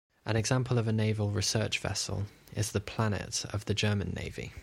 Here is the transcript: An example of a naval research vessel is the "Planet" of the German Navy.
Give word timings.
An 0.25 0.35
example 0.35 0.79
of 0.79 0.87
a 0.87 0.91
naval 0.91 1.29
research 1.29 1.77
vessel 1.77 2.25
is 2.55 2.71
the 2.71 2.81
"Planet" 2.81 3.45
of 3.53 3.65
the 3.65 3.75
German 3.75 4.13
Navy. 4.15 4.51